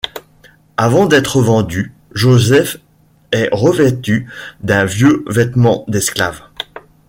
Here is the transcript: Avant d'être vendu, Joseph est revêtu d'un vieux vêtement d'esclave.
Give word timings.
Avant 0.77 1.05
d'être 1.05 1.43
vendu, 1.43 1.93
Joseph 2.11 2.77
est 3.31 3.49
revêtu 3.51 4.27
d'un 4.61 4.83
vieux 4.83 5.23
vêtement 5.27 5.85
d'esclave. 5.87 6.41